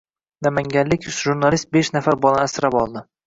[0.45, 3.05] Namanganlik jurnalistbeshnafar bolani asrab oldi